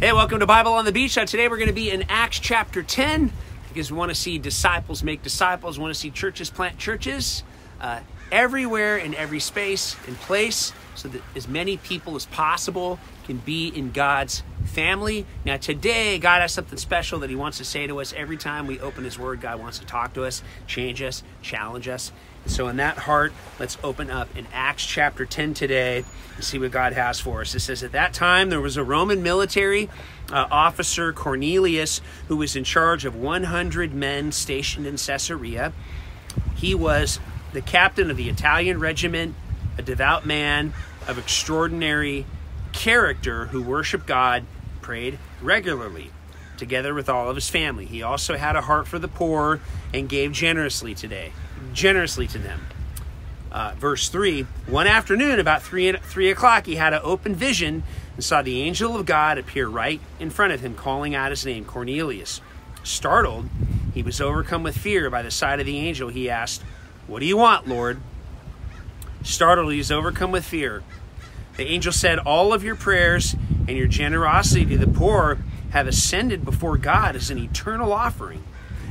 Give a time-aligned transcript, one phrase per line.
[0.00, 1.18] Hey, welcome to Bible on the Beach.
[1.18, 3.30] Uh, today we're going to be in Acts chapter 10
[3.68, 7.42] because we want to see disciples make disciples, we want to see churches plant churches
[7.82, 8.00] uh,
[8.32, 13.68] everywhere in every space and place so that as many people as possible can be
[13.68, 15.24] in God's family.
[15.44, 18.66] Now, today, God has something special that He wants to say to us every time
[18.66, 19.40] we open His Word.
[19.40, 22.12] God wants to talk to us, change us, challenge us.
[22.44, 26.04] And so, in that heart, let's open up in Acts chapter 10 today
[26.34, 27.54] and see what God has for us.
[27.54, 29.88] It says, At that time, there was a Roman military
[30.30, 35.72] uh, officer, Cornelius, who was in charge of 100 men stationed in Caesarea.
[36.56, 37.20] He was
[37.52, 39.34] the captain of the Italian regiment,
[39.78, 40.72] a devout man
[41.08, 42.26] of extraordinary
[42.72, 44.44] character who worshiped God,
[44.80, 46.10] prayed regularly,
[46.56, 47.86] together with all of his family.
[47.86, 49.60] He also had a heart for the poor
[49.92, 51.32] and gave generously today,
[51.72, 52.60] generously to them.
[53.50, 57.82] Uh, verse 3 One afternoon, about 3, 3 o'clock, he had an open vision
[58.14, 61.44] and saw the angel of God appear right in front of him, calling out his
[61.44, 62.40] name, Cornelius.
[62.82, 63.48] Startled,
[63.92, 66.08] he was overcome with fear by the sight of the angel.
[66.08, 66.62] He asked,
[67.06, 68.00] What do you want, Lord?
[69.22, 70.82] Startled, he was overcome with fear.
[71.56, 73.34] The angel said, All of your prayers
[73.68, 75.38] and your generosity to the poor
[75.70, 78.42] have ascended before God as an eternal offering.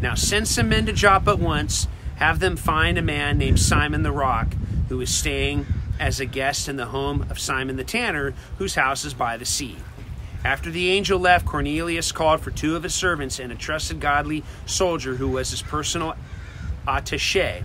[0.00, 1.88] Now send some men to Joppa at once.
[2.16, 4.54] Have them find a man named Simon the Rock,
[4.88, 5.66] who is staying
[5.98, 9.44] as a guest in the home of Simon the Tanner, whose house is by the
[9.44, 9.76] sea.
[10.44, 14.42] After the angel left, Cornelius called for two of his servants and a trusted godly
[14.64, 16.14] soldier who was his personal
[16.86, 17.62] attache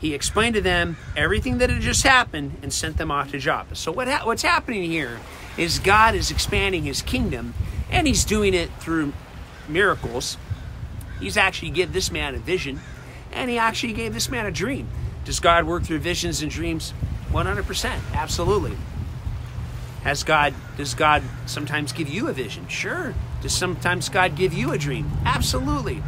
[0.00, 3.76] he explained to them everything that had just happened and sent them off to Joppa.
[3.76, 5.20] So what ha- what's happening here
[5.58, 7.52] is God is expanding his kingdom
[7.90, 9.12] and he's doing it through
[9.68, 10.38] miracles.
[11.20, 12.80] He's actually give this man a vision
[13.32, 14.88] and he actually gave this man a dream.
[15.26, 16.94] Does God work through visions and dreams?
[17.30, 18.00] 100%.
[18.14, 18.76] Absolutely.
[20.02, 22.66] Has God does God sometimes give you a vision?
[22.68, 23.14] Sure.
[23.42, 25.10] Does sometimes God give you a dream?
[25.26, 26.02] Absolutely.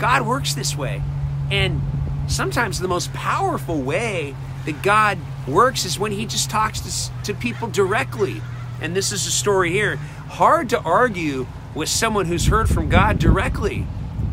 [0.00, 1.00] God works this way.
[1.48, 1.80] And
[2.26, 4.34] sometimes the most powerful way
[4.64, 8.42] that God works is when He just talks to, to people directly.
[8.80, 9.96] And this is a story here.
[9.96, 13.86] Hard to argue with someone who's heard from God directly.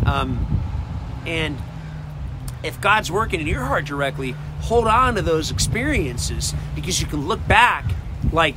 [0.05, 0.61] Um,
[1.25, 1.57] and
[2.63, 4.31] if God's working in your heart directly,
[4.61, 7.85] hold on to those experiences because you can look back
[8.31, 8.55] like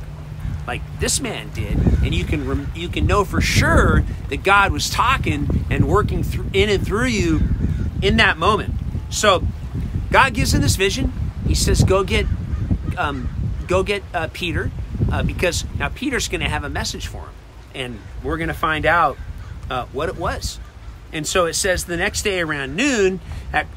[0.65, 4.89] like this man did, and you can you can know for sure that God was
[4.89, 7.41] talking and working in and through you
[8.01, 8.73] in that moment.
[9.09, 9.43] So
[10.11, 11.13] God gives him this vision.
[11.47, 12.25] He says, "Go get,
[12.97, 13.29] um,
[13.67, 14.71] go get uh, Peter,
[15.11, 17.33] uh, because now Peter's going to have a message for him,
[17.73, 19.17] and we're going to find out
[19.69, 20.59] uh, what it was."
[21.13, 23.21] And so it says the next day around noon,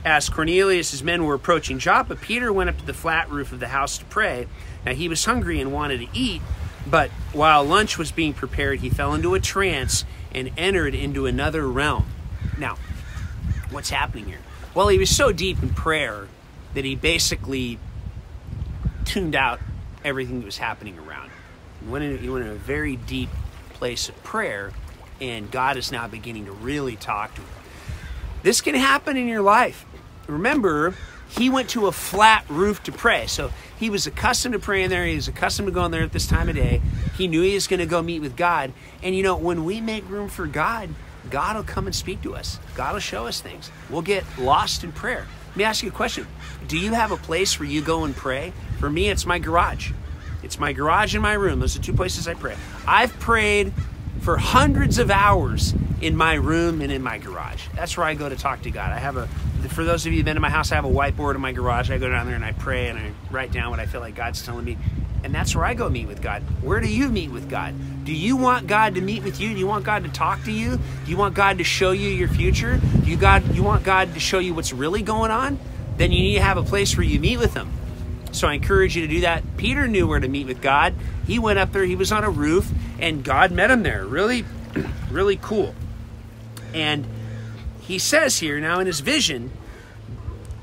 [0.04, 3.68] as Cornelius's men were approaching Joppa, Peter went up to the flat roof of the
[3.68, 4.48] house to pray.
[4.84, 6.42] Now he was hungry and wanted to eat,
[6.86, 10.04] but while lunch was being prepared, he fell into a trance
[10.34, 12.06] and entered into another realm.
[12.58, 12.78] Now,
[13.70, 14.40] what's happening here?
[14.72, 16.28] Well, he was so deep in prayer
[16.74, 17.78] that he basically
[19.04, 19.58] tuned out
[20.04, 21.30] everything that was happening around.
[21.80, 23.30] He went, in, he went in a very deep
[23.74, 24.72] place of prayer,
[25.20, 27.48] and God is now beginning to really talk to him.
[28.42, 29.84] This can happen in your life.
[30.28, 30.94] Remember,
[31.30, 33.26] he went to a flat roof to pray.
[33.26, 35.04] So he was accustomed to praying there.
[35.04, 36.80] He was accustomed to going there at this time of day.
[37.16, 38.72] He knew he was going to go meet with God.
[39.02, 40.90] And you know, when we make room for God,
[41.28, 42.58] God will come and speak to us.
[42.74, 43.70] God will show us things.
[43.90, 45.26] We'll get lost in prayer.
[45.48, 46.26] Let me ask you a question.
[46.68, 48.52] Do you have a place where you go and pray?
[48.78, 49.92] For me, it's my garage.
[50.42, 51.60] It's my garage and my room.
[51.60, 52.56] Those are two places I pray.
[52.86, 53.72] I've prayed
[54.20, 57.66] for hundreds of hours in my room and in my garage.
[57.74, 58.92] That's where I go to talk to God.
[58.92, 59.26] I have a,
[59.68, 61.52] for those of you who've been to my house, I have a whiteboard in my
[61.52, 61.90] garage.
[61.90, 64.14] I go down there and I pray and I write down what I feel like
[64.14, 64.78] God's telling me.
[65.22, 66.42] And that's where I go meet with God.
[66.62, 67.74] Where do you meet with God?
[68.04, 69.50] Do you want God to meet with you?
[69.50, 70.76] Do you want God to talk to you?
[70.76, 72.78] Do you want God to show you your future?
[72.78, 75.58] Do you God you want God to show you what's really going on?
[75.96, 77.70] Then you need to have a place where you meet with him.
[78.32, 79.42] So I encourage you to do that.
[79.56, 80.94] Peter knew where to meet with God.
[81.26, 84.06] He went up there, he was on a roof, and God met him there.
[84.06, 84.44] Really,
[85.10, 85.74] really cool.
[86.72, 87.06] And
[87.80, 89.50] he says here now in his vision,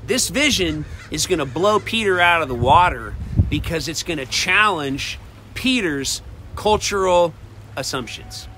[0.06, 3.14] this vision is going to blow Peter out of the water
[3.50, 5.18] because it's going to challenge
[5.54, 6.22] Peter's
[6.56, 7.34] cultural
[7.76, 8.48] assumptions.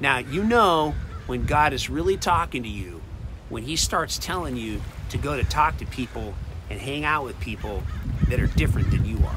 [0.00, 0.94] Now, you know
[1.26, 3.02] when God is really talking to you,
[3.48, 6.34] when He starts telling you to go to talk to people
[6.70, 7.82] and hang out with people
[8.28, 9.36] that are different than you are.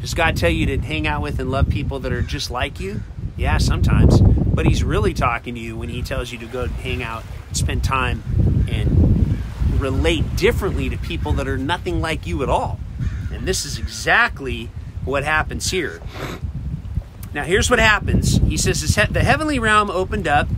[0.00, 2.78] Does God tell you to hang out with and love people that are just like
[2.78, 3.02] you?
[3.36, 4.20] Yeah, sometimes.
[4.20, 7.82] But He's really talking to you when He tells you to go hang out, spend
[7.82, 8.22] time,
[8.68, 9.13] and
[9.84, 12.80] relate differently to people that are nothing like you at all.
[13.30, 14.70] And this is exactly
[15.04, 16.00] what happens here.
[17.34, 18.38] Now, here's what happens.
[18.38, 20.48] He says, The heavenly realm opened up.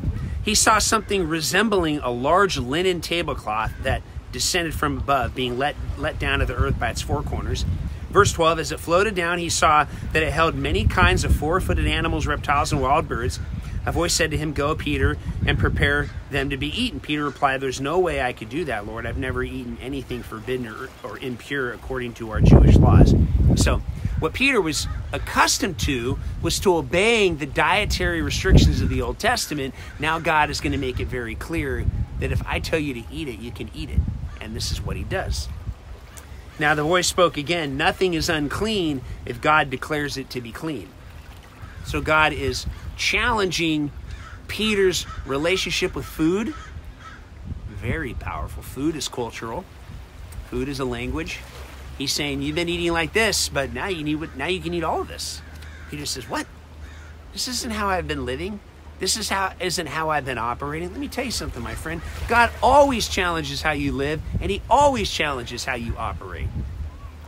[0.45, 6.21] He saw something resembling a large linen tablecloth that descended from above, being let, let
[6.21, 7.65] down to the earth by its four corners.
[8.11, 11.61] Verse 12 As it floated down, he saw that it held many kinds of four
[11.61, 13.41] footed animals, reptiles, and wild birds.
[13.87, 15.17] A voice said to him, Go, Peter,
[15.47, 16.99] and prepare them to be eaten.
[16.99, 19.07] Peter replied, There's no way I could do that, Lord.
[19.07, 23.15] I've never eaten anything forbidden or, or impure according to our Jewish laws.
[23.55, 23.81] So,
[24.19, 29.73] what Peter was accustomed to was to obeying the dietary restrictions of the Old Testament.
[30.01, 31.87] Now, God is going to make it very clear
[32.19, 34.01] that if I tell you to eat it, you can eat it.
[34.41, 35.49] And this is what he does.
[36.59, 40.89] Now, the voice spoke again Nothing is unclean if God declares it to be clean.
[41.85, 43.91] So, God is challenging
[44.49, 46.55] Peter's relationship with food.
[47.69, 48.63] Very powerful.
[48.63, 49.65] Food is cultural.
[50.51, 51.41] Food is a language.
[51.99, 54.85] He's saying you've been eating like this, but now you need now you can eat
[54.85, 55.41] all of this.
[55.91, 56.47] Peter says, "What?
[57.33, 58.61] This isn't how I've been living.
[58.99, 60.91] This is how isn't how I've been operating.
[60.91, 62.01] Let me tell you something, my friend.
[62.29, 66.49] God always challenges how you live, and He always challenges how you operate.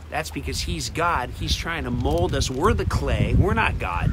[0.09, 1.29] That's because He's God.
[1.39, 2.49] He's trying to mold us.
[2.49, 3.35] We're the clay.
[3.37, 4.11] We're not God.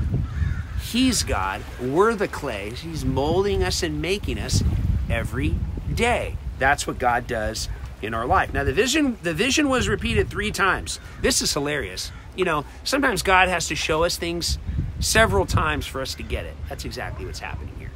[0.80, 1.62] He's God.
[1.80, 2.70] We're the clay.
[2.70, 4.62] He's molding us and making us
[5.10, 5.56] every
[5.92, 6.36] day.
[6.58, 7.68] That's what God does
[8.02, 8.52] in our life.
[8.52, 11.00] Now the vision the vision was repeated 3 times.
[11.22, 12.12] This is hilarious.
[12.36, 14.58] You know, sometimes God has to show us things
[15.00, 16.54] several times for us to get it.
[16.68, 17.90] That's exactly what's happening here.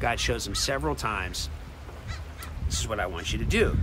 [0.00, 1.48] God shows him several times.
[2.66, 3.76] This is what I want you to do.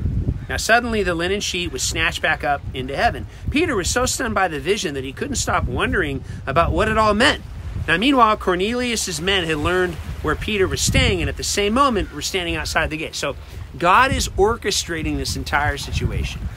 [0.49, 3.27] Now, suddenly the linen sheet was snatched back up into heaven.
[3.51, 6.97] Peter was so stunned by the vision that he couldn't stop wondering about what it
[6.97, 7.41] all meant.
[7.87, 12.13] Now, meanwhile, Cornelius' men had learned where Peter was staying, and at the same moment
[12.13, 13.15] were standing outside the gate.
[13.15, 13.35] So,
[13.77, 16.47] God is orchestrating this entire situation.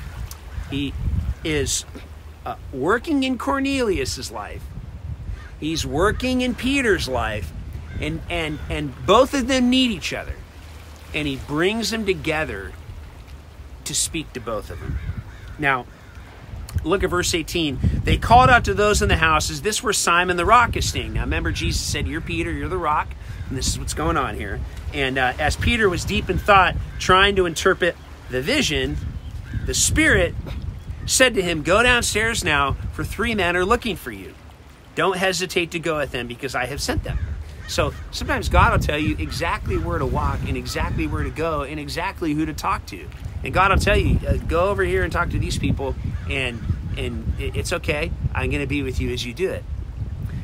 [0.70, 0.92] He
[1.44, 1.84] is
[2.44, 4.62] uh, working in Cornelius' life,
[5.60, 7.52] he's working in Peter's life,
[8.00, 10.34] and, and, and both of them need each other.
[11.14, 12.72] And he brings them together
[13.84, 14.98] to speak to both of them.
[15.58, 15.86] Now,
[16.82, 17.78] look at verse 18.
[18.04, 21.14] They called out to those in the houses, This where Simon the rock is staying.
[21.14, 23.08] Now remember, Jesus said, You're Peter, you're the rock.
[23.48, 24.60] And this is what's going on here.
[24.92, 27.96] And uh, as Peter was deep in thought, trying to interpret
[28.30, 28.96] the vision,
[29.66, 30.34] the Spirit
[31.06, 34.34] said to him, Go downstairs now, for three men are looking for you.
[34.94, 37.18] Don't hesitate to go with them because I have sent them.
[37.66, 41.62] So sometimes God will tell you exactly where to walk and exactly where to go
[41.62, 43.08] and exactly who to talk to.
[43.44, 45.94] And God will tell you, uh, go over here and talk to these people,
[46.30, 46.60] and
[46.96, 48.10] and it's okay.
[48.34, 49.64] I'm going to be with you as you do it.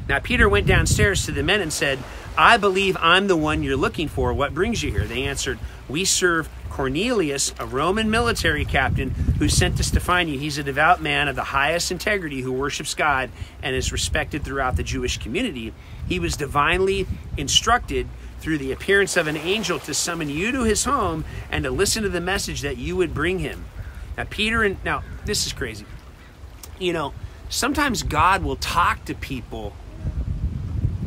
[0.09, 2.01] Now Peter went downstairs to the men and said,
[2.37, 4.33] I believe I'm the one you're looking for.
[4.33, 5.05] What brings you here?
[5.05, 5.59] They answered,
[5.89, 10.39] We serve Cornelius, a Roman military captain who sent us to find you.
[10.39, 13.31] He's a devout man of the highest integrity who worships God
[13.63, 15.75] and is respected throughout the Jewish community.
[16.09, 17.07] He was divinely
[17.37, 18.09] instructed
[18.41, 22.03] through the appearance of an angel to summon you to his home and to listen
[22.03, 23.65] to the message that you would bring him.
[24.17, 25.85] Now, Peter and now, this is crazy.
[26.79, 27.13] You know,
[27.49, 29.75] sometimes God will talk to people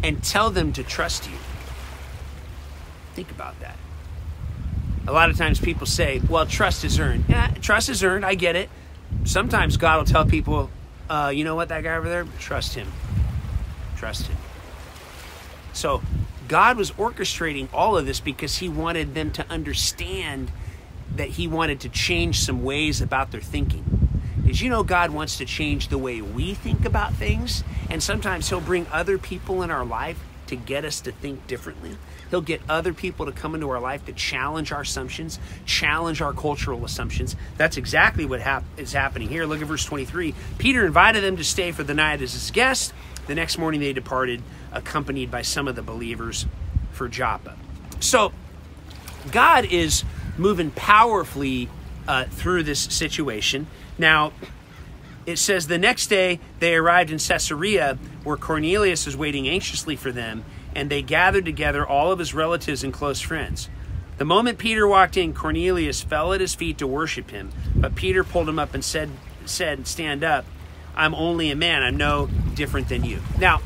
[0.04, 1.38] and tell them to trust you.
[3.14, 3.78] Think about that.
[5.08, 7.26] A lot of times people say, well, trust is earned.
[7.28, 8.26] Yeah, trust is earned.
[8.26, 8.70] I get it.
[9.26, 10.70] Sometimes God will tell people,
[11.10, 12.26] uh, you know what, that guy over there?
[12.40, 12.88] Trust him.
[13.98, 14.38] Trust him.
[15.74, 16.02] So
[16.54, 20.52] God was orchestrating all of this because He wanted them to understand
[21.16, 23.84] that He wanted to change some ways about their thinking.
[24.46, 27.64] Did you know God wants to change the way we think about things?
[27.90, 31.98] And sometimes He'll bring other people in our life to get us to think differently.
[32.30, 36.34] He'll get other people to come into our life to challenge our assumptions, challenge our
[36.34, 37.36] cultural assumptions.
[37.58, 39.48] That's exactly what hap- is happening here.
[39.48, 40.36] Look at verse 23.
[40.60, 42.94] Peter invited them to stay for the night as his guest.
[43.28, 46.46] The next morning they departed, accompanied by some of the believers
[46.92, 47.56] for Joppa.
[48.00, 48.34] So,
[49.32, 50.04] God is
[50.38, 51.70] moving powerfully
[52.08, 53.68] uh, through this situation.
[53.98, 54.34] Now,
[55.26, 60.12] it says the next day they arrived in Caesarea, where Cornelius is waiting anxiously for
[60.12, 60.44] them,
[60.76, 63.70] and they gathered together all of his relatives and close friends.
[64.18, 68.24] The moment Peter walked in, Cornelius fell at his feet to worship him, but Peter
[68.24, 69.10] pulled him up and said,
[69.46, 70.46] said Stand up.
[70.96, 71.84] I'm only a man.
[71.84, 73.20] I'm no different than you.
[73.40, 73.62] Now,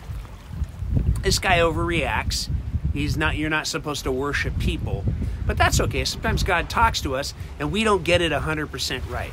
[1.21, 2.49] this guy overreacts.
[2.93, 5.03] He's not you're not supposed to worship people.
[5.45, 6.03] But that's okay.
[6.03, 9.31] Sometimes God talks to us and we don't get it 100% right.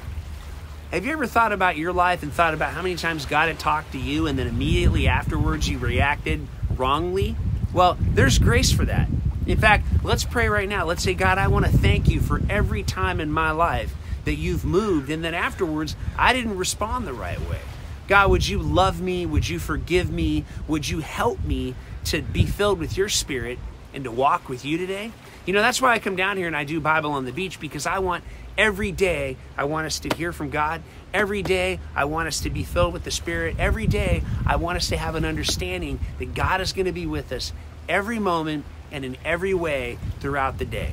[0.92, 3.58] Have you ever thought about your life and thought about how many times God had
[3.58, 6.46] talked to you and then immediately afterwards you reacted
[6.76, 7.36] wrongly?
[7.72, 9.08] Well, there's grace for that.
[9.46, 10.84] In fact, let's pray right now.
[10.84, 13.92] Let's say, God, I want to thank you for every time in my life
[14.24, 17.60] that you've moved and then afterwards I didn't respond the right way.
[18.08, 19.25] God, would you love me?
[19.26, 20.44] Would you forgive me?
[20.68, 21.75] Would you help me
[22.06, 23.58] to be filled with your spirit
[23.94, 25.12] and to walk with you today?
[25.46, 27.61] You know, that's why I come down here and I do Bible on the beach
[27.61, 28.25] because I want
[28.56, 30.82] every day, I want us to hear from God.
[31.12, 33.56] Every day, I want us to be filled with the Spirit.
[33.58, 37.06] Every day, I want us to have an understanding that God is going to be
[37.06, 37.52] with us
[37.88, 40.92] every moment and in every way throughout the day.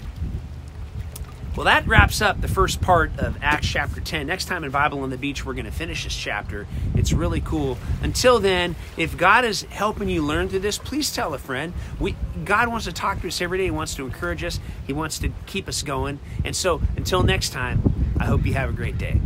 [1.54, 4.26] Well, that wraps up the first part of Acts chapter 10.
[4.26, 6.66] Next time in Bible on the Beach, we're going to finish this chapter.
[6.96, 7.78] It's really cool.
[8.02, 11.74] Until then, if God is helping you learn through this, please tell a friend.
[12.00, 12.16] We,
[12.46, 13.66] God wants to talk to us every day.
[13.66, 16.20] He wants to encourage us, He wants to keep us going.
[16.46, 19.20] And so, until next time, I hope you have a great day.